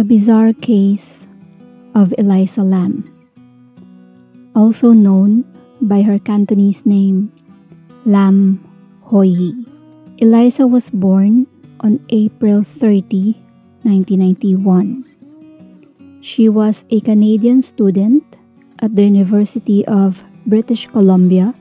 [0.00, 1.28] The Bizarre Case
[1.94, 3.04] of Eliza Lam,
[4.56, 5.44] also known
[5.82, 7.30] by her Cantonese name,
[8.06, 8.64] Lam
[9.02, 9.52] Hoi.
[10.16, 11.46] Eliza was born
[11.80, 13.36] on April 30,
[13.84, 15.04] 1991.
[16.22, 18.24] She was a Canadian student
[18.78, 21.52] at the University of British Columbia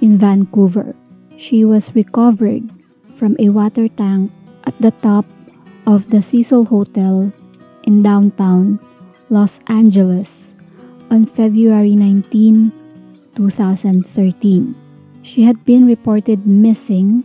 [0.00, 0.96] in Vancouver.
[1.38, 2.68] She was recovered
[3.14, 4.32] from a water tank
[4.64, 5.26] at the top
[5.86, 7.30] of the Cecil Hotel
[7.84, 8.78] in downtown
[9.30, 10.50] Los Angeles
[11.10, 12.72] on February 19,
[13.36, 14.74] 2013.
[15.22, 17.24] She had been reported missing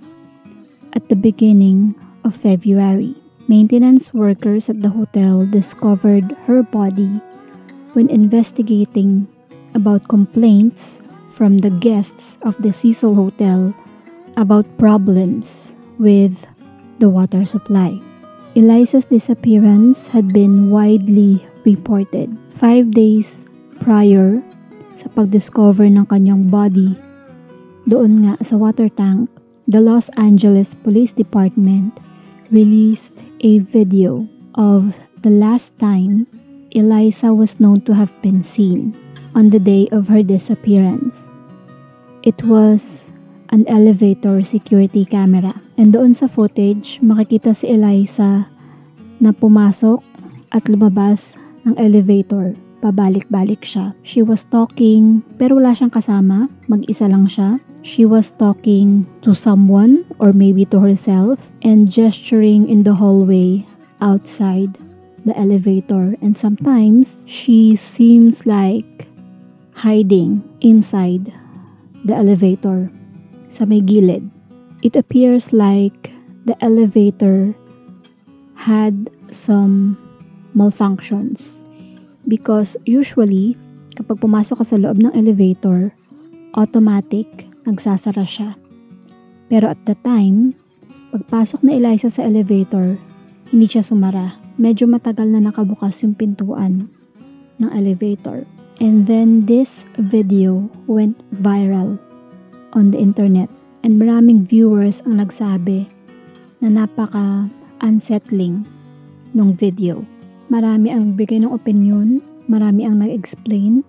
[0.93, 3.15] at the beginning of February.
[3.47, 7.21] Maintenance workers at the hotel discovered her body
[7.93, 9.27] when investigating
[9.73, 10.99] about complaints
[11.33, 13.73] from the guests of the Cecil Hotel
[14.35, 16.35] about problems with
[16.99, 17.99] the water supply.
[18.57, 22.33] Eliza's disappearance had been widely reported.
[22.57, 23.45] Five days
[23.77, 24.41] prior
[24.97, 26.97] sa pag-discover ng kanyang body
[27.85, 29.29] doon nga sa water tank,
[29.69, 32.01] the Los Angeles Police Department
[32.49, 33.13] released
[33.45, 34.25] a video
[34.57, 36.25] of the last time
[36.73, 38.97] Eliza was known to have been seen
[39.37, 41.29] on the day of her disappearance.
[42.25, 43.06] It was
[43.49, 45.55] an elevator security camera.
[45.77, 48.47] And doon sa footage, makikita si Eliza
[49.19, 50.03] na pumasok
[50.51, 52.55] at lumabas ng elevator.
[52.77, 53.97] Pabalik-balik siya.
[54.05, 56.45] She was talking, pero wala siyang kasama.
[56.69, 57.57] Mag-isa lang siya.
[57.81, 63.65] She was talking to someone or maybe to herself and gesturing in the hallway
[64.03, 64.77] outside
[65.25, 66.13] the elevator.
[66.21, 69.07] And sometimes she seems like
[69.73, 71.33] hiding inside
[72.05, 72.91] the elevator
[73.57, 74.21] sa may gilid.
[74.85, 76.13] It appears like
[76.45, 77.57] the elevator
[78.53, 79.97] had some
[80.53, 81.65] malfunctions
[82.29, 83.57] because usually
[83.97, 85.89] kapag pumasok ka sa loob ng elevator,
[86.53, 87.25] automatic
[87.65, 88.53] nagsasara siya.
[89.49, 90.53] Pero at the time,
[91.09, 92.93] pagpasok na Eliza sa elevator,
[93.49, 94.37] hindi siya sumara.
[94.61, 96.85] Medyo matagal na nakabukas yung pintuan
[97.57, 98.45] ng elevator.
[98.77, 101.97] And then this video went viral
[102.77, 103.49] on the internet
[103.81, 105.89] and maraming viewers ang nagsabi
[106.61, 107.49] na napaka
[107.81, 108.61] unsettling
[109.33, 110.05] ng video.
[110.53, 113.81] Marami ang bigay ng opinion, marami ang nag-explain,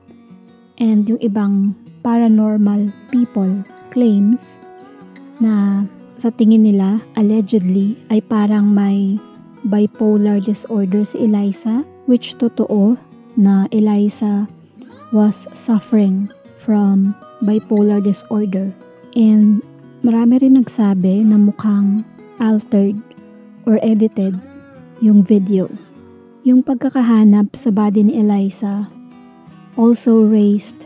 [0.80, 3.52] and yung ibang paranormal people
[3.92, 4.56] claims
[5.38, 5.84] na
[6.18, 9.20] sa tingin nila, allegedly, ay parang may
[9.70, 12.98] bipolar disorder si Eliza, which totoo
[13.38, 14.50] na Eliza
[15.14, 16.26] was suffering
[16.68, 18.68] from bipolar disorder.
[19.16, 19.64] And
[20.04, 22.04] marami rin nagsabi na mukhang
[22.44, 23.00] altered
[23.64, 24.36] or edited
[25.00, 25.72] yung video.
[26.44, 28.84] Yung pagkakahanap sa body ni Eliza
[29.80, 30.76] also raised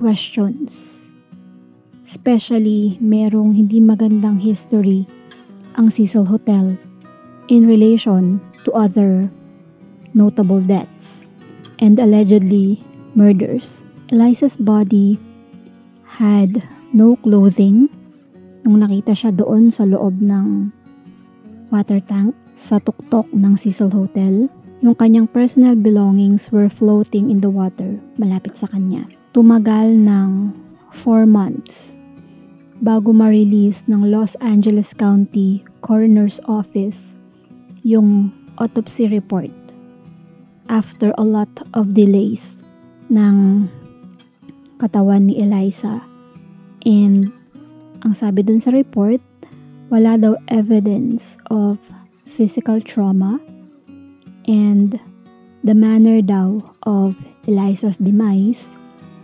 [0.00, 0.96] questions.
[2.08, 5.04] Especially merong hindi magandang history
[5.76, 6.72] ang Cecil Hotel
[7.52, 9.28] in relation to other
[10.16, 11.28] notable deaths
[11.76, 12.80] and allegedly
[13.12, 13.76] murders.
[14.08, 15.18] Eliza's body
[16.16, 16.64] had
[16.96, 17.92] no clothing
[18.64, 20.72] nung nakita siya doon sa loob ng
[21.68, 24.48] water tank sa tuktok ng Cecil Hotel.
[24.80, 29.04] Yung kanyang personal belongings were floating in the water malapit sa kanya.
[29.36, 30.56] Tumagal ng
[31.04, 31.92] 4 months
[32.80, 37.12] bago ma-release ng Los Angeles County Coroner's Office
[37.84, 39.52] yung autopsy report
[40.72, 42.64] after a lot of delays
[43.12, 43.68] ng
[44.78, 46.02] katawan ni Eliza.
[46.86, 47.32] And
[48.04, 49.20] ang sabi dun sa report,
[49.88, 51.78] wala daw evidence of
[52.26, 53.38] physical trauma
[54.46, 54.98] and
[55.64, 58.62] the manner daw of Eliza's demise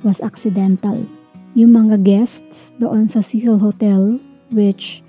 [0.03, 0.99] was accidental.
[1.55, 4.19] Yung mga guests doon sa Cecil Hotel,
[4.51, 5.03] which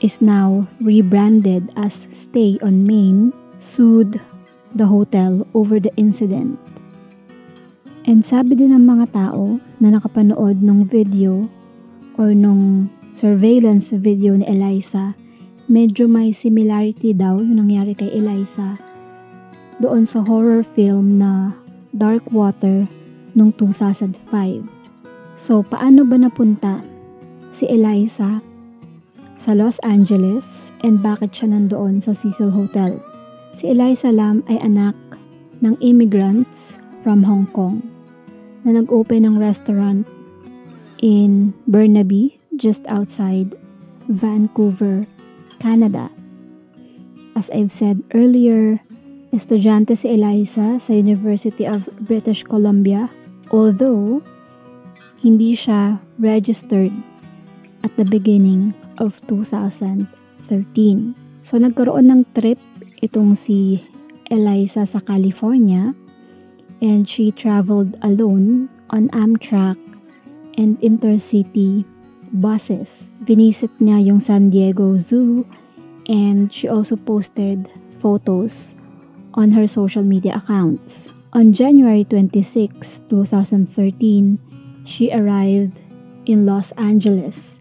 [0.00, 4.20] is now rebranded as Stay on Main, sued
[4.74, 6.56] the hotel over the incident.
[8.02, 11.46] And sabi din ng mga tao na nakapanood ng video
[12.18, 15.14] or nung surveillance video ni Eliza,
[15.70, 18.74] medyo may similarity daw yung nangyari kay Eliza
[19.78, 21.54] doon sa horror film na
[21.94, 22.90] Dark Water
[23.38, 24.18] noong 2005.
[25.38, 26.82] So, paano ba napunta
[27.54, 28.42] si Eliza
[29.38, 30.42] sa Los Angeles
[30.82, 32.98] and bakit siya nandoon sa Cecil Hotel?
[33.54, 34.98] Si Eliza Lam ay anak
[35.62, 36.74] ng immigrants
[37.06, 37.91] from Hong Kong
[38.64, 40.06] na nag-open ng restaurant
[41.02, 43.54] in Burnaby, just outside
[44.08, 45.06] Vancouver,
[45.58, 46.10] Canada.
[47.34, 48.78] As I've said earlier,
[49.32, 53.08] Estudyante si Eliza sa University of British Columbia,
[53.48, 54.20] although
[55.24, 56.92] hindi siya registered
[57.80, 60.04] at the beginning of 2013.
[61.42, 62.60] So nagkaroon ng trip
[63.00, 63.80] itong si
[64.28, 65.96] Eliza sa California
[66.82, 69.78] and she traveled alone on Amtrak
[70.58, 71.86] and intercity
[72.42, 72.90] buses.
[73.22, 75.46] Visit niya yung San Diego Zoo
[76.10, 77.70] and she also posted
[78.02, 78.74] photos
[79.38, 81.06] on her social media accounts.
[81.32, 85.78] On January 26, 2013, she arrived
[86.26, 87.54] in Los Angeles.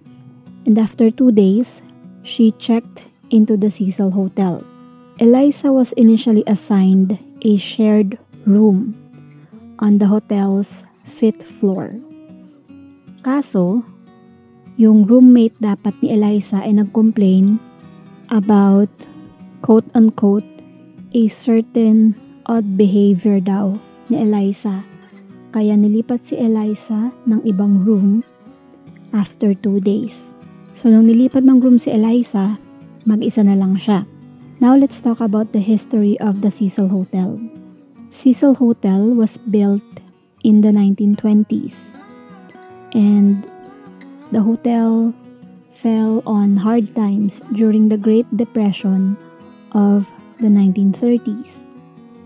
[0.65, 1.81] And after two days,
[2.25, 4.65] she checked into the Cecil Hotel.
[5.21, 9.00] Eliza was initially assigned a shared room
[9.81, 10.85] on the hotel's
[11.17, 11.91] fifth floor.
[13.25, 13.81] Kaso,
[14.77, 17.57] yung roommate dapat ni Eliza ay nag-complain
[18.31, 18.89] about
[19.61, 20.47] quote-unquote
[21.11, 22.15] a certain
[22.47, 23.75] odd behavior daw
[24.07, 24.81] ni Eliza.
[25.51, 28.23] Kaya nilipat si Eliza ng ibang room
[29.11, 30.31] after two days.
[30.71, 32.55] So, nung nilipat ng room si Eliza,
[33.03, 34.07] mag-isa na lang siya.
[34.63, 37.35] Now, let's talk about the history of the Cecil Hotel.
[38.11, 39.81] Cecil Hotel was built
[40.43, 41.73] in the 1920s.
[42.93, 43.43] And
[44.31, 45.13] the hotel
[45.73, 49.17] fell on hard times during the Great Depression
[49.71, 50.05] of
[50.39, 51.57] the 1930s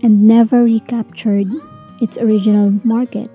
[0.02, 1.46] and never recaptured
[2.02, 3.30] its original market.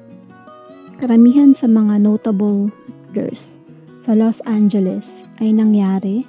[1.01, 2.69] Karamihan sa mga notable
[3.11, 3.57] murders
[3.99, 6.23] sa Los Angeles ay nangyari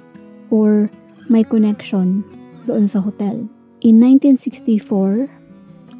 [0.51, 0.91] or
[1.31, 2.21] may connection
[2.67, 3.47] doon sa hotel.
[3.83, 5.31] In 1964,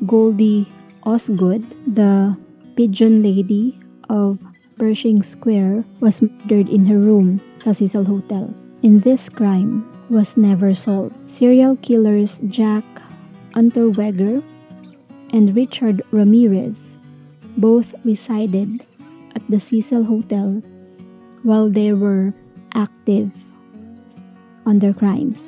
[0.05, 0.67] Goldie
[1.03, 2.35] Osgood, the
[2.75, 3.79] pigeon lady
[4.09, 4.37] of
[4.75, 8.53] Pershing Square, was murdered in her room the Cecil Hotel.
[8.81, 11.15] In this crime, was never solved.
[11.31, 12.83] Serial killers Jack
[13.55, 14.43] Unterweger
[15.31, 16.97] and Richard Ramirez
[17.57, 18.83] both resided
[19.35, 20.61] at the Cecil Hotel
[21.43, 22.33] while they were
[22.73, 23.31] active
[24.65, 25.41] on their crimes.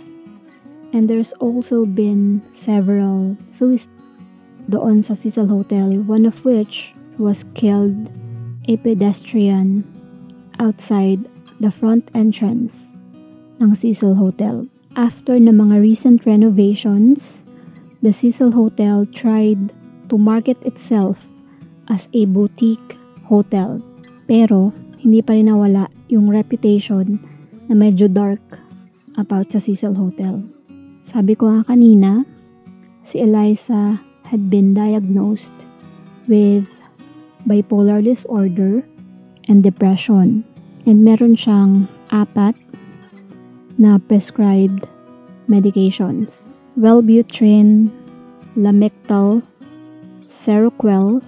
[0.93, 3.94] And there's also been several suicides
[4.69, 7.95] doon sa Cecil Hotel, one of which was killed
[8.65, 9.85] a pedestrian
[10.59, 11.21] outside
[11.61, 12.89] the front entrance
[13.61, 14.65] ng Cecil Hotel.
[14.95, 17.43] After na mga recent renovations,
[17.99, 19.59] the Cecil Hotel tried
[20.07, 21.19] to market itself
[21.91, 22.97] as a boutique
[23.27, 23.81] hotel.
[24.25, 24.71] Pero,
[25.01, 27.19] hindi pa rin nawala yung reputation
[27.69, 28.41] na medyo dark
[29.19, 30.41] about sa Cecil Hotel.
[31.05, 32.25] Sabi ko nga kanina,
[33.05, 35.53] si Eliza had been diagnosed
[36.27, 36.67] with
[37.47, 38.83] bipolar disorder
[39.47, 40.43] and depression.
[40.85, 42.57] And meron siyang apat
[43.77, 44.85] na prescribed
[45.49, 46.49] medications.
[46.77, 47.89] Wellbutrin,
[48.57, 49.41] Lamictal,
[50.27, 51.23] Seroquel,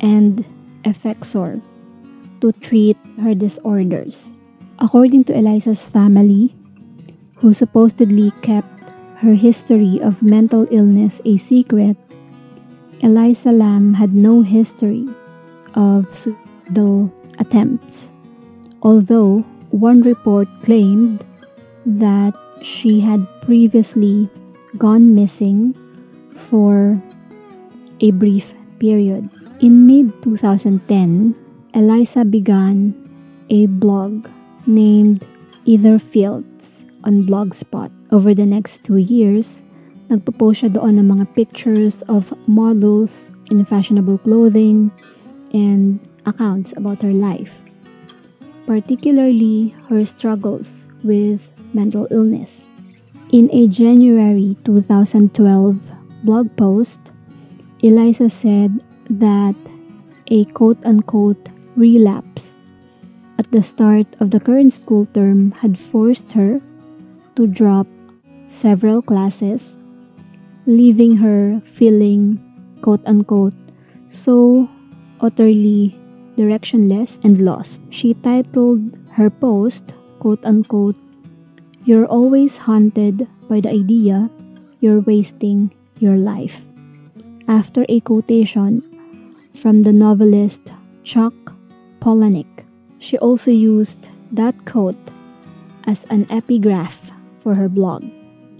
[0.00, 0.44] and
[0.84, 1.60] Effexor
[2.40, 4.30] to treat her disorders.
[4.78, 6.54] According to Eliza's family,
[7.36, 8.70] who supposedly kept
[9.22, 11.96] her history of mental illness a secret,
[13.02, 15.08] Eliza Lam had no history
[15.74, 18.10] of suicidal attempts.
[18.82, 21.24] Although one report claimed
[21.84, 22.32] that
[22.62, 24.30] she had previously
[24.78, 25.74] gone missing
[26.48, 27.00] for
[28.00, 28.46] a brief
[28.78, 29.28] period.
[29.60, 31.34] In mid 2010,
[31.74, 32.94] Eliza began
[33.50, 34.28] a blog
[34.66, 35.26] named
[35.64, 37.90] Either Fields on Blogspot.
[38.12, 39.60] Over the next two years,
[40.12, 44.92] nagpo-post siya doon ng mga pictures of models in fashionable clothing
[45.56, 45.96] and
[46.28, 47.48] accounts about her life,
[48.68, 51.40] particularly her struggles with
[51.72, 52.60] mental illness.
[53.32, 55.32] In a January 2012
[56.28, 57.00] blog post,
[57.80, 58.76] Eliza said
[59.08, 59.56] that
[60.28, 62.52] a quote unquote relapse
[63.40, 66.60] at the start of the current school term had forced her
[67.34, 67.88] to drop
[68.46, 69.74] several classes,
[70.66, 72.38] leaving her feeling
[72.82, 73.54] quote unquote
[74.08, 74.68] so
[75.20, 75.98] utterly
[76.36, 77.80] directionless and lost.
[77.90, 79.82] She titled her post
[80.20, 80.96] quote unquote
[81.84, 84.30] You're always haunted by the idea
[84.80, 86.60] you're wasting your life.
[87.48, 88.82] After a quotation
[89.54, 90.72] from the novelist
[91.04, 91.34] Chuck
[92.00, 92.64] Palahniuk,
[92.98, 94.98] she also used that quote
[95.84, 96.98] as an epigraph
[97.42, 98.04] for her blog.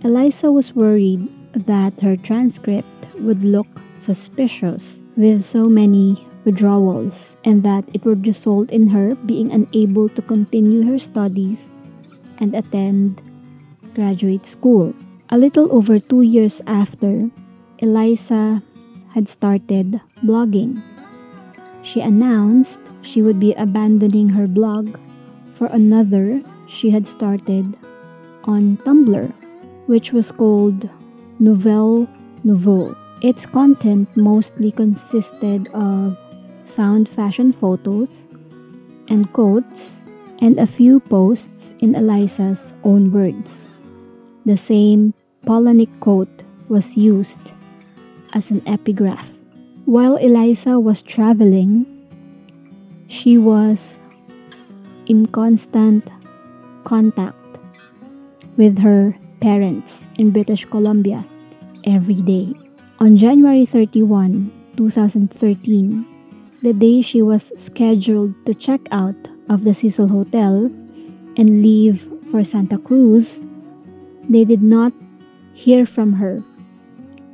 [0.02, 3.66] Eliza was worried that her transcript would look
[3.98, 10.22] suspicious with so many withdrawals and that it would result in her being unable to
[10.22, 11.70] continue her studies
[12.38, 13.20] and attend
[13.94, 14.92] graduate school.
[15.30, 17.30] A little over two years after,
[17.78, 18.62] Eliza
[19.10, 20.82] had started blogging.
[21.82, 24.96] She announced she would be abandoning her blog
[25.54, 27.76] for another she had started
[28.44, 29.32] on Tumblr,
[29.86, 30.88] which was called
[31.42, 32.06] Nouvelle
[32.44, 32.94] Nouveau.
[33.20, 36.16] Its content mostly consisted of
[36.66, 38.24] found fashion photos
[39.08, 40.04] and quotes
[40.38, 43.66] and a few posts in Eliza's own words.
[44.46, 47.50] The same Polonic quote was used
[48.34, 49.28] as an epigraph.
[49.86, 51.84] While Eliza was traveling,
[53.08, 53.98] she was
[55.06, 56.06] in constant
[56.84, 57.34] contact
[58.56, 61.26] with her parents in British Columbia
[61.84, 62.54] every day.
[63.00, 66.06] On January 31, 2013,
[66.62, 69.16] the day she was scheduled to check out
[69.48, 70.70] of the Cecil Hotel
[71.36, 73.40] and leave for Santa Cruz,
[74.28, 74.92] they did not
[75.54, 76.42] hear from her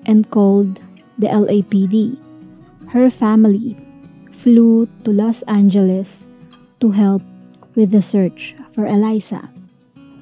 [0.06, 0.80] and called
[1.18, 2.16] the LAPD.
[2.88, 3.76] Her family
[4.32, 6.24] flew to Los Angeles
[6.80, 7.22] to help
[7.74, 9.48] with the search for Eliza.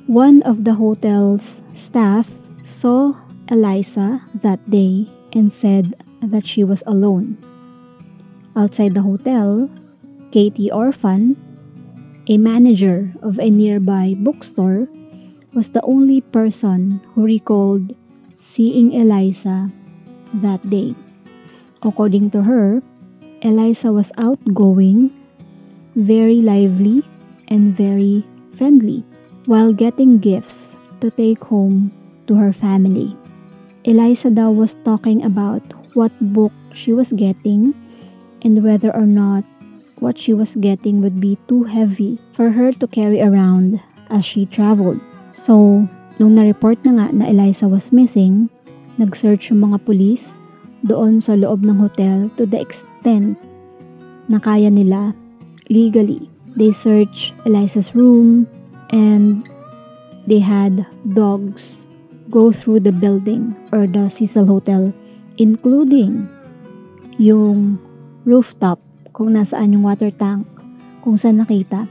[0.06, 2.30] One of the hotel's staff
[2.64, 3.14] saw
[3.48, 7.38] Eliza that day and said that she was alone.
[8.56, 9.70] Outside the hotel,
[10.32, 11.36] Katie Orphan,
[12.26, 14.88] a manager of a nearby bookstore,
[15.54, 17.94] was the only person who recalled
[18.40, 19.70] seeing Eliza
[20.42, 20.94] that day.
[21.82, 22.82] According to her,
[23.42, 25.14] Eliza was outgoing,
[25.94, 27.04] very lively,
[27.48, 28.26] and very
[28.58, 29.04] friendly
[29.46, 31.92] while getting gifts to take home
[32.26, 33.16] to her family.
[33.86, 35.62] Eliza daw was talking about
[35.94, 37.70] what book she was getting
[38.42, 39.46] and whether or not
[40.02, 43.78] what she was getting would be too heavy for her to carry around
[44.10, 44.98] as she traveled.
[45.30, 45.86] So,
[46.18, 48.50] nung na-report na nga na Eliza was missing,
[48.98, 50.34] nag-search yung mga pulis
[50.82, 53.38] doon sa loob ng hotel to the extent
[54.26, 55.14] na kaya nila
[55.70, 56.26] legally.
[56.58, 58.50] They searched Eliza's room
[58.90, 59.46] and
[60.26, 60.82] they had
[61.14, 61.85] dogs
[62.30, 64.92] go through the building or the Cecil Hotel
[65.36, 66.24] including
[67.20, 67.76] yung
[68.24, 68.80] rooftop
[69.16, 70.44] kung nasaan yung water tank
[71.00, 71.88] kung saan nakita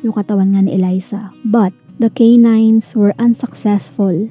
[0.00, 1.30] yung katawan nga ni Eliza.
[1.46, 1.72] But
[2.02, 4.28] the canines were unsuccessful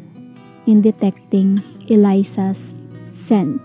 [0.68, 2.60] in detecting Eliza's
[3.26, 3.60] scent.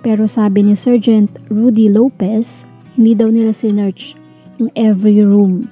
[0.00, 2.64] Pero sabi ni Sergeant Rudy Lopez,
[2.96, 4.16] hindi daw nila sinerch
[4.56, 5.68] yung every room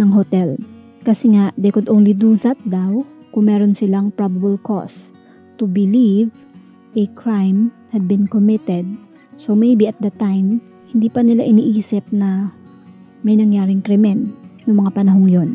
[0.00, 0.56] ng hotel.
[1.04, 3.04] Kasi nga, they could only do that daw
[3.34, 5.10] kung meron silang probable cause
[5.58, 6.30] to believe
[6.94, 8.86] a crime had been committed.
[9.42, 10.62] So maybe at the time,
[10.94, 12.54] hindi pa nila iniisip na
[13.26, 14.30] may nangyaring krimen
[14.64, 15.50] noong mga panahong yon.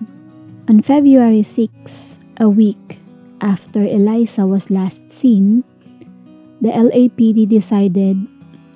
[0.68, 1.72] On February 6,
[2.44, 3.00] a week
[3.40, 5.64] after Eliza was last seen,
[6.60, 8.20] the LAPD decided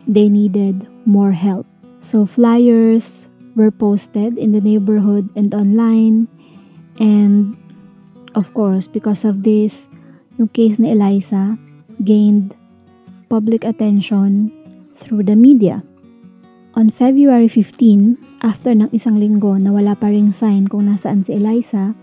[0.07, 1.67] they needed more help.
[1.99, 6.31] So flyers were posted in the neighborhood and online.
[6.99, 7.59] And
[8.35, 9.87] of course, because of this,
[10.37, 11.57] yung case ni Eliza
[12.03, 12.53] gained
[13.29, 14.51] public attention
[15.01, 15.81] through the media.
[16.73, 21.37] On February 15, after ng isang linggo na wala pa ring sign kung nasaan si
[21.37, 21.93] Eliza,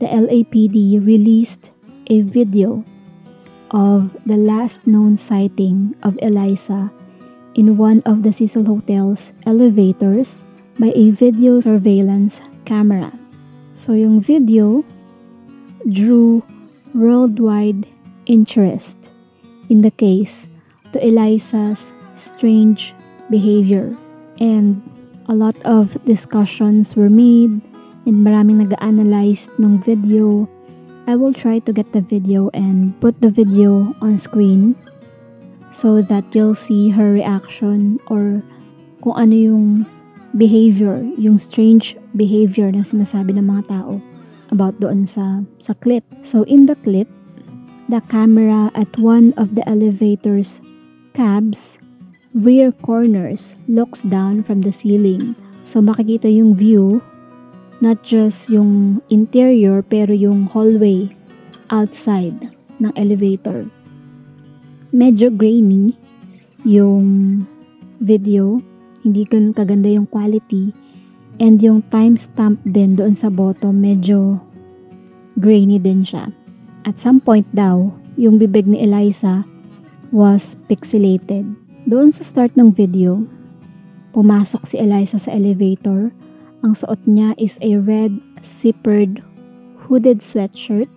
[0.00, 1.70] the LAPD released
[2.08, 2.80] a video
[3.70, 6.88] of the last known sighting of Eliza
[7.54, 10.40] in one of the Cecil Hotel's elevators
[10.80, 13.12] by a video surveillance camera.
[13.74, 14.84] So yung video
[15.86, 16.42] drew
[16.94, 17.86] worldwide
[18.26, 18.96] interest
[19.68, 20.46] in the case
[20.92, 21.80] to Eliza's
[22.14, 22.94] strange
[23.30, 23.96] behavior.
[24.40, 24.82] And
[25.28, 27.60] a lot of discussions were made
[28.06, 30.48] and maraming nag-analyze ng video.
[31.06, 34.76] I will try to get the video and put the video on screen
[35.72, 38.42] so that you'll see her reaction or
[39.00, 39.66] kung ano yung
[40.36, 44.00] behavior, yung strange behavior na sinasabi ng mga tao
[44.50, 46.04] about doon sa, sa clip.
[46.22, 47.08] So in the clip,
[47.88, 50.60] the camera at one of the elevator's
[51.16, 51.78] cabs
[52.36, 55.34] rear corners looks down from the ceiling.
[55.64, 57.00] So makikita yung view
[57.80, 61.06] not just yung interior pero yung hallway
[61.70, 62.34] outside
[62.82, 63.66] ng elevator.
[64.90, 65.94] Medyo grainy
[66.66, 67.44] yung
[68.02, 68.58] video,
[69.04, 70.74] hindi ganun kaganda yung quality
[71.38, 74.38] and yung timestamp din doon sa bottom medyo
[75.38, 76.30] grainy din siya.
[76.86, 79.46] At some point daw, yung bibig ni Eliza
[80.10, 81.46] was pixelated.
[81.86, 83.22] Doon sa start ng video,
[84.12, 86.10] pumasok si Eliza sa elevator
[86.66, 89.22] ang suot niya is a red zippered
[89.78, 90.90] hooded sweatshirt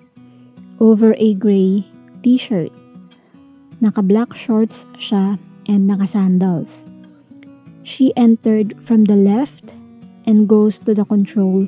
[0.82, 1.86] over a gray
[2.26, 2.74] t-shirt.
[3.78, 5.38] Naka-black shorts siya
[5.70, 6.70] and naka-sandals.
[7.86, 9.74] She entered from the left
[10.32, 11.68] and goes to the control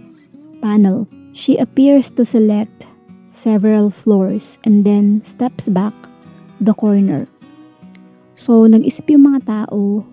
[0.63, 1.03] panel.
[1.35, 2.87] She appears to select
[3.27, 5.91] several floors and then steps back
[6.63, 7.27] the corner.
[8.39, 10.07] So, nag-isip yung mga tao,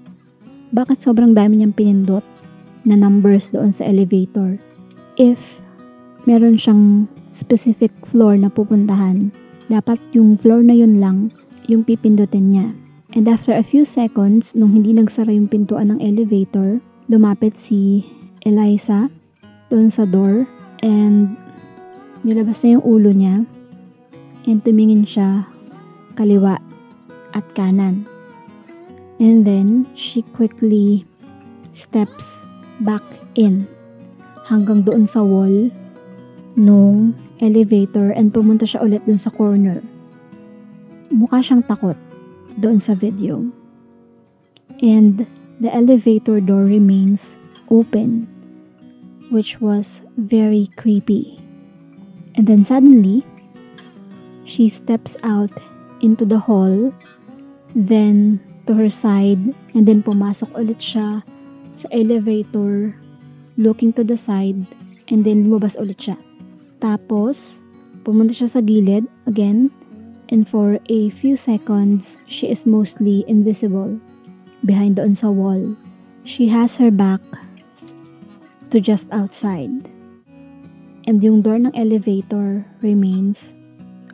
[0.74, 2.26] bakit sobrang dami niyang pinindot
[2.82, 4.58] na numbers doon sa elevator?
[5.14, 5.62] If
[6.26, 9.30] meron siyang specific floor na pupuntahan,
[9.70, 11.30] dapat yung floor na yun lang
[11.70, 12.74] yung pipindutin niya.
[13.14, 18.06] And after a few seconds, nung hindi nagsara yung pintuan ng elevator, lumapit si
[18.44, 19.12] Eliza
[19.68, 20.48] doon sa door
[20.80, 21.36] and
[22.24, 23.44] nilabas na yung ulo niya
[24.48, 25.44] and tumingin siya
[26.16, 26.56] kaliwa
[27.36, 28.08] at kanan.
[29.20, 31.04] And then, she quickly
[31.76, 32.24] steps
[32.80, 33.04] back
[33.36, 33.68] in
[34.48, 35.68] hanggang doon sa wall
[36.56, 37.12] nung
[37.44, 39.84] elevator and pumunta siya ulit doon sa corner.
[41.12, 41.96] Mukha siyang takot
[42.58, 43.44] doon sa video.
[44.80, 45.28] And
[45.60, 47.36] the elevator door remains
[47.70, 48.26] open,
[49.30, 51.38] which was very creepy.
[52.34, 53.24] And then suddenly,
[54.44, 55.54] she steps out
[56.02, 56.92] into the hall,
[57.74, 59.38] then to her side,
[59.74, 61.22] and then pumasok ulit siya
[61.78, 62.94] sa elevator,
[63.56, 64.58] looking to the side,
[65.08, 66.18] and then lumabas ulit siya.
[66.82, 67.62] Tapos,
[68.02, 69.70] pumunta siya sa gilid, again,
[70.30, 73.94] and for a few seconds, she is mostly invisible
[74.66, 75.62] behind doon sa wall.
[76.26, 77.22] She has her back
[78.70, 79.70] to just outside.
[81.06, 83.54] And yung door ng elevator remains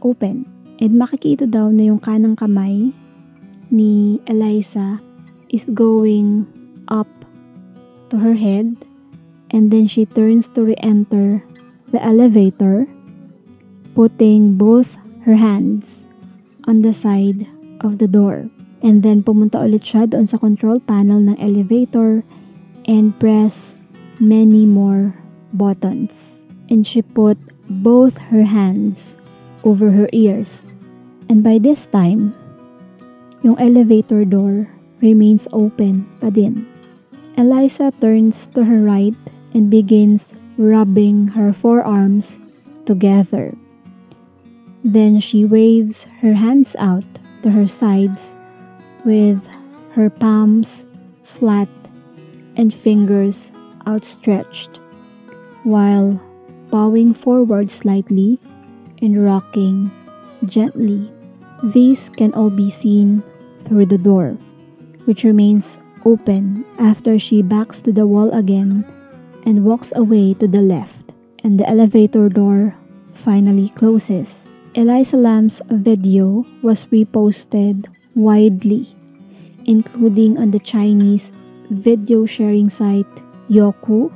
[0.01, 0.49] open.
[0.81, 2.93] And makikita daw na yung kanang kamay
[3.69, 5.01] ni Eliza
[5.53, 6.49] is going
[6.89, 7.09] up
[8.11, 8.77] to her head
[9.51, 11.43] and then she turns to re-enter
[11.93, 12.87] the elevator
[13.95, 14.91] putting both
[15.25, 16.05] her hands
[16.65, 17.47] on the side
[17.81, 18.47] of the door.
[18.83, 22.23] And then pumunta ulit siya doon sa control panel ng elevator
[22.87, 23.76] and press
[24.21, 25.15] many more
[25.53, 26.31] buttons.
[26.69, 29.17] And she put both her hands
[29.65, 30.63] over her ears.
[31.29, 32.35] And by this time,
[33.43, 34.69] yung elevator door
[35.03, 36.67] remains open pa din.
[37.37, 39.15] Eliza turns to her right
[39.53, 42.39] and begins rubbing her forearms
[42.87, 43.53] together.
[44.83, 47.05] Then she waves her hands out
[47.43, 48.35] to her sides
[49.05, 49.43] with
[49.93, 50.85] her palms
[51.25, 51.69] flat
[52.57, 53.53] and fingers
[53.87, 54.79] outstretched,
[55.65, 56.21] while
[56.71, 58.39] bowing forward slightly
[59.03, 59.91] and rocking
[60.47, 61.11] gently.
[61.73, 63.23] These can all be seen
[63.65, 64.37] through the door,
[65.07, 68.85] which remains open after she backs to the wall again
[69.45, 72.75] and walks away to the left, and the elevator door
[73.15, 74.45] finally closes.
[74.75, 78.87] Eliza Lamb's video was reposted widely,
[79.65, 81.33] including on the Chinese
[81.71, 83.07] video sharing site
[83.49, 84.13] Yoku,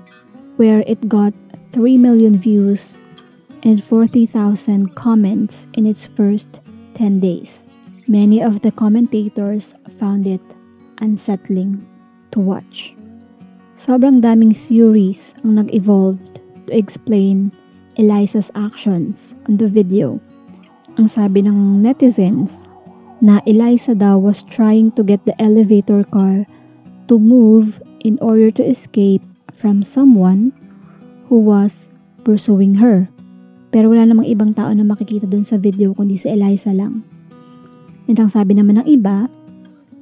[0.56, 1.32] where it got
[1.72, 3.00] 3 million views
[3.62, 6.60] and 40,000 comments in its first
[6.94, 7.60] 10 days.
[8.08, 10.40] Many of the commentators found it
[10.98, 11.86] unsettling
[12.32, 12.94] to watch.
[13.76, 16.18] Sobrang daming theories ang nag-evolve
[16.66, 17.52] to explain
[17.96, 20.20] Eliza's actions on the video.
[20.98, 22.60] Ang sabi ng netizens
[23.24, 26.44] na Eliza daw was trying to get the elevator car
[27.08, 29.22] to move in order to escape
[29.56, 30.52] from someone
[31.28, 31.88] who was
[32.24, 33.08] pursuing her.
[33.70, 37.06] Pero wala namang ibang tao na makikita dun sa video kundi si Eliza lang.
[38.10, 39.30] And ang sabi naman ng iba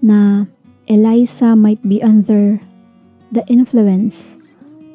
[0.00, 0.48] na
[0.88, 2.56] Eliza might be under
[3.36, 4.40] the influence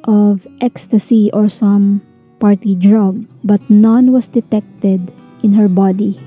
[0.09, 2.01] of ecstasy or some
[2.41, 4.99] party drug but none was detected
[5.45, 6.17] in her body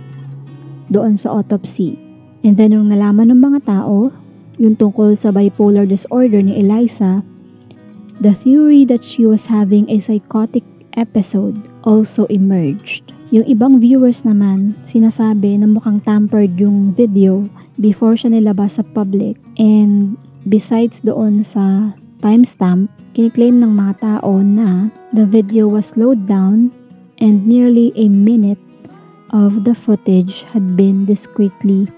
[0.94, 1.98] doon sa autopsy.
[2.46, 4.14] And then nung nalaman ng mga tao
[4.56, 7.20] yung tungkol sa bipolar disorder ni Eliza,
[8.20, 10.64] the theory that she was having a psychotic
[10.96, 13.12] episode also emerged.
[13.34, 17.44] Yung ibang viewers naman, sinasabi na mukhang tampered yung video
[17.82, 19.36] before siya nilabas sa public.
[19.60, 20.16] And
[20.48, 21.92] besides doon sa
[22.24, 26.72] timestamp, kiniklaim ng mga tao na the video was slowed down
[27.20, 28.60] and nearly a minute
[29.34, 31.90] of the footage had been discreetly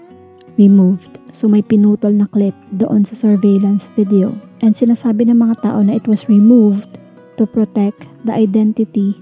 [0.59, 1.17] removed.
[1.31, 4.35] So may pinutol na clip doon sa surveillance video.
[4.59, 6.99] And sinasabi ng mga tao na it was removed
[7.39, 9.15] to protect the identity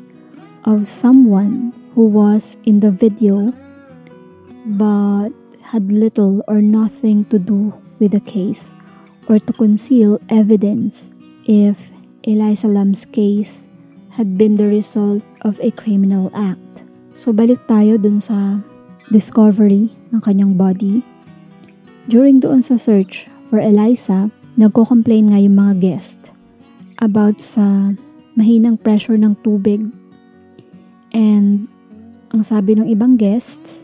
[0.65, 3.53] of someone who was in the video
[4.75, 5.29] but
[5.61, 7.69] had little or nothing to do
[8.01, 8.73] with the case
[9.29, 11.13] or to conceal evidence
[11.45, 11.77] if
[12.25, 13.63] Eliza Lam's case
[14.09, 16.81] had been the result of a criminal act.
[17.13, 18.59] So balik tayo dun sa
[19.13, 21.05] discovery ng kanyang body
[22.07, 26.19] during doon sa search for Eliza, nagko-complain nga yung mga guest
[27.03, 27.91] about sa
[28.39, 29.83] mahinang pressure ng tubig.
[31.11, 31.67] And
[32.31, 33.83] ang sabi ng ibang guests,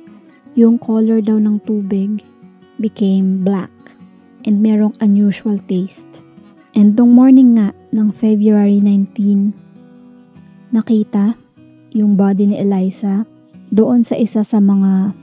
[0.56, 2.24] yung color daw ng tubig
[2.80, 3.72] became black
[4.48, 6.24] and merong unusual taste.
[6.74, 9.54] And tong morning nga ng February 19,
[10.74, 11.38] nakita
[11.94, 13.28] yung body ni Eliza
[13.70, 15.14] doon sa isa sa mga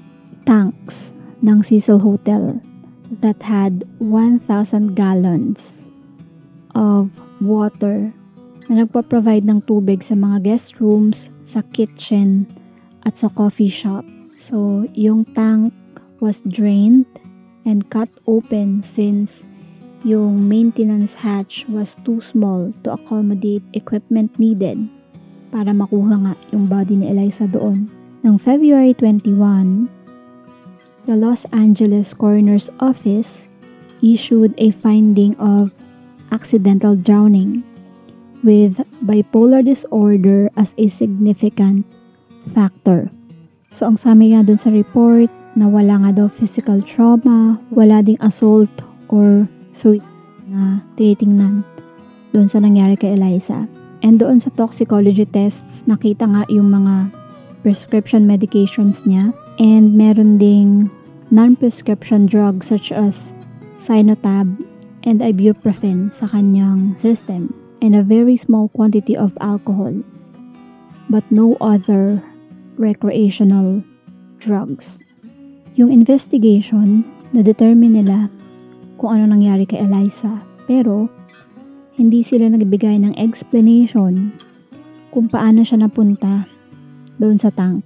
[0.46, 1.10] tanks
[1.42, 2.69] ng Cecil Hotel
[3.18, 5.90] that had 1,000 gallons
[6.78, 7.10] of
[7.42, 8.14] water
[8.70, 12.46] na nagpa-provide ng tubig sa mga guest rooms, sa kitchen,
[13.02, 14.06] at sa coffee shop.
[14.38, 15.74] So, yung tank
[16.22, 17.08] was drained
[17.66, 19.42] and cut open since
[20.06, 24.80] yung maintenance hatch was too small to accommodate equipment needed
[25.52, 27.90] para makuha nga yung body ni Eliza doon.
[28.24, 29.90] Noong February 21,
[31.06, 33.48] the Los Angeles Coroner's Office
[34.02, 35.72] issued a finding of
[36.32, 37.64] accidental drowning
[38.42, 41.84] with bipolar disorder as a significant
[42.54, 43.10] factor.
[43.70, 48.18] So, ang sabi nga dun sa report na wala nga daw physical trauma, wala ding
[48.24, 48.70] assault
[49.12, 50.06] or suicide
[50.50, 51.62] na tinitingnan
[52.34, 53.66] doon sa nangyari kay Eliza.
[54.00, 57.12] And doon sa toxicology tests, nakita nga yung mga
[57.62, 59.32] prescription medications niya.
[59.60, 60.90] And meron ding
[61.30, 63.32] non-prescription drugs such as
[63.80, 64.48] Sinotab
[65.04, 67.54] and ibuprofen sa kanyang system.
[67.80, 69.96] And a very small quantity of alcohol
[71.10, 72.22] but no other
[72.78, 73.82] recreational
[74.38, 74.96] drugs.
[75.74, 77.02] Yung investigation,
[77.34, 78.30] na-determine nila
[79.02, 80.38] kung ano nangyari kay Eliza.
[80.70, 81.10] Pero
[81.98, 84.30] hindi sila nagbigay ng explanation
[85.10, 86.46] kung paano siya napunta
[87.20, 87.84] doon sa tank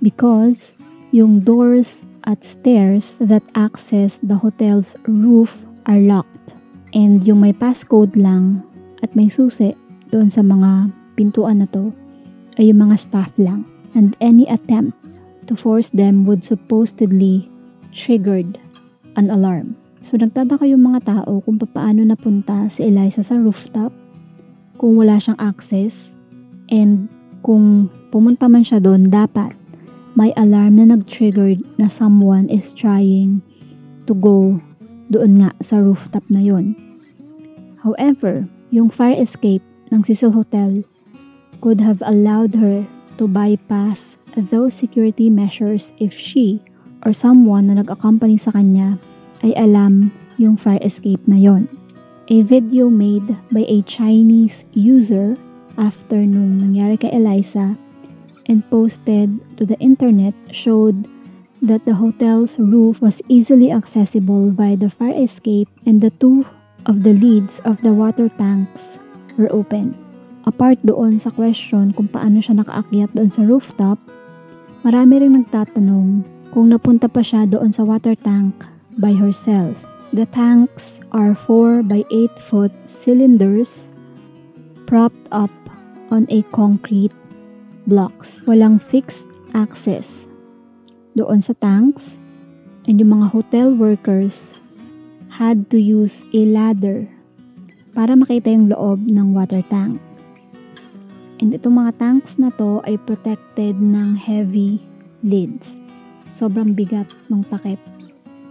[0.00, 0.72] because
[1.10, 5.52] yung doors at stairs that access the hotel's roof
[5.86, 6.56] are locked.
[6.94, 8.62] And yung may passcode lang
[9.02, 9.76] at may susi
[10.08, 10.88] doon sa mga
[11.18, 11.92] pintuan na to
[12.56, 13.66] ay yung mga staff lang.
[13.94, 14.98] And any attempt
[15.46, 17.46] to force them would supposedly
[17.94, 18.58] triggered
[19.14, 19.78] an alarm.
[20.02, 23.94] So nagtataka yung mga tao kung paano napunta si Eliza sa rooftop,
[24.76, 26.12] kung wala siyang access,
[26.68, 27.06] and
[27.46, 29.50] kung pumunta man siya doon, dapat
[30.14, 33.42] may alarm na nag-trigger na someone is trying
[34.06, 34.54] to go
[35.10, 36.78] doon nga sa rooftop na yon.
[37.82, 40.86] However, yung fire escape ng Cecil Hotel
[41.58, 42.86] could have allowed her
[43.18, 43.98] to bypass
[44.54, 46.62] those security measures if she
[47.02, 48.94] or someone na nag-accompany sa kanya
[49.42, 51.66] ay alam yung fire escape na yon.
[52.30, 55.34] A video made by a Chinese user
[55.76, 57.74] after nung nangyari kay Eliza
[58.46, 61.08] and posted to the internet showed
[61.62, 66.44] that the hotel's roof was easily accessible by the fire escape and the two
[66.86, 69.00] of the leads of the water tanks
[69.40, 69.96] were open.
[70.44, 73.96] Apart doon sa question kung paano siya nakaakyat doon sa rooftop,
[74.84, 76.20] marami rin nagtatanong
[76.52, 78.52] kung napunta pa siya doon sa water tank
[79.00, 79.72] by herself.
[80.12, 83.88] The tanks are 4 by 8 foot cylinders
[84.84, 85.50] propped up
[86.12, 87.10] on a concrete
[87.86, 88.40] blocks.
[88.48, 90.26] Walang fixed access
[91.14, 92.18] doon sa tanks
[92.90, 94.58] and yung mga hotel workers
[95.30, 97.06] had to use a ladder
[97.94, 99.98] para makita yung loob ng water tank.
[101.42, 104.78] And itong mga tanks na to ay protected ng heavy
[105.26, 105.74] lids.
[106.34, 107.78] Sobrang bigat ng takip.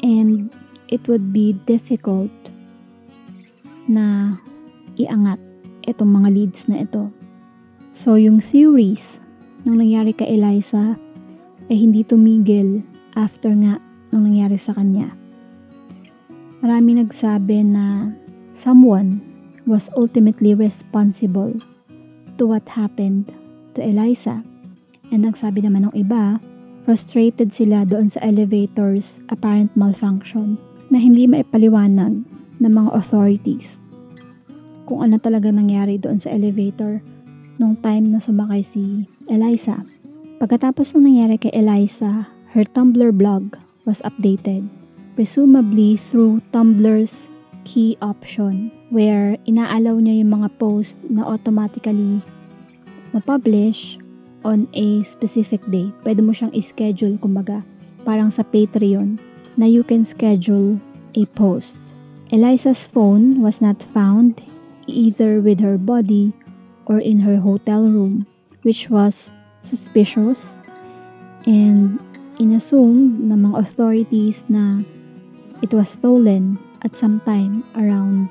[0.04, 0.52] And
[0.92, 2.32] it would be difficult
[3.88, 4.36] na
[5.00, 5.40] iangat
[5.88, 7.12] itong mga leads na ito.
[7.96, 9.23] So, yung theories
[9.64, 10.96] nung nangyari kay Eliza
[11.72, 12.84] ay hindi tumigil
[13.16, 13.80] after nga
[14.12, 15.12] nung nangyari sa kanya.
[16.64, 18.12] Marami nagsabi na
[18.56, 19.20] someone
[19.68, 21.52] was ultimately responsible
[22.36, 23.32] to what happened
[23.76, 24.44] to Eliza.
[25.12, 26.40] And nagsabi naman ng iba,
[26.84, 30.60] frustrated sila doon sa elevator's apparent malfunction
[30.92, 32.24] na hindi maipaliwanag
[32.60, 33.84] ng mga authorities
[34.84, 37.00] kung ano talaga nangyari doon sa elevator
[37.58, 39.80] nung time na sumakay si Eliza.
[40.44, 43.56] Pagkatapos ng nangyari kay Eliza, her Tumblr blog
[43.88, 44.68] was updated,
[45.16, 47.32] presumably through Tumblr's
[47.64, 52.20] key option where inaalaw niya yung mga post na automatically
[53.16, 53.96] ma-publish
[54.44, 55.88] on a specific day.
[56.04, 57.64] Pwede mo siyang i-schedule, kumbaga,
[58.04, 59.16] parang sa Patreon,
[59.56, 60.76] na you can schedule
[61.16, 61.80] a post.
[62.36, 64.44] Eliza's phone was not found
[64.92, 66.36] either with her body
[66.92, 68.28] or in her hotel room
[68.64, 69.30] which was
[69.62, 70.58] suspicious
[71.46, 72.00] and
[72.40, 74.80] inassumed ng mga authorities na
[75.62, 78.28] it was stolen at some time around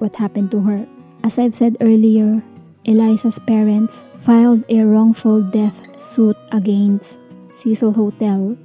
[0.00, 0.86] what happened to her.
[1.24, 2.40] As I've said earlier,
[2.84, 7.18] Eliza's parents filed a wrongful death suit against
[7.58, 8.56] Cecil Hotel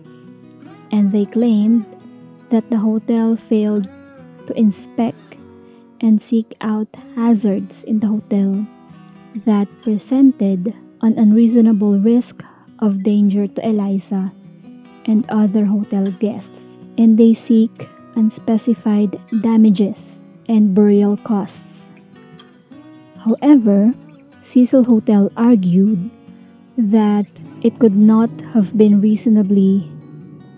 [0.91, 1.85] and they claimed
[2.49, 3.87] that the hotel failed
[4.47, 5.19] to inspect
[5.99, 8.65] and seek out hazards in the hotel
[9.45, 12.43] that presented an unreasonable risk
[12.79, 14.31] of danger to Eliza
[15.05, 21.89] and other hotel guests, and they seek unspecified damages and burial costs.
[23.17, 23.93] However,
[24.43, 26.09] Cecil Hotel argued
[26.77, 27.27] that
[27.61, 29.89] it could not have been reasonably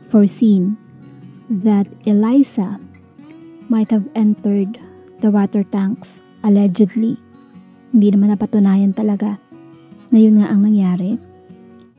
[0.09, 0.77] foreseen
[1.49, 2.79] that Eliza
[3.69, 4.77] might have entered
[5.21, 7.17] the water tanks allegedly.
[7.91, 9.41] Hindi naman napatunayan talaga
[10.11, 11.17] na yun nga ang nangyari.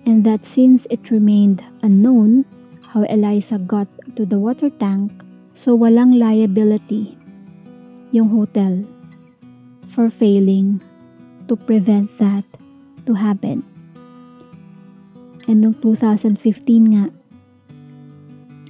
[0.09, 2.49] And that since it remained unknown
[2.83, 5.13] how Eliza got to the water tank,
[5.53, 7.15] so walang liability
[8.11, 8.83] yung hotel
[9.95, 10.83] for failing
[11.47, 12.43] to prevent that
[13.07, 13.63] to happen.
[15.47, 16.39] And noong 2015
[16.95, 17.11] nga,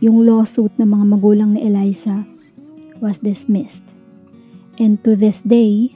[0.00, 2.24] yung lawsuit ng mga magulang ni Eliza
[3.04, 3.84] was dismissed.
[4.80, 5.92] And to this day,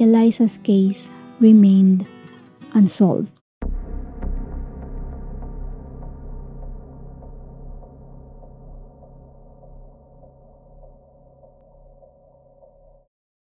[0.00, 1.08] Eliza's case
[1.40, 2.08] remained
[2.76, 3.35] unsolved.